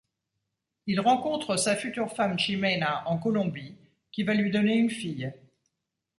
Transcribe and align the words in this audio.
Il 0.87 0.99
rencontre 0.99 1.57
sa 1.57 1.75
future 1.75 2.11
femme 2.11 2.35
Ximena 2.35 3.07
en 3.07 3.19
Colombie 3.19 3.75
qui 4.11 4.23
va 4.23 4.33
lui 4.33 4.49
donner 4.49 4.75
une 4.75 4.89
fille. 4.89 5.31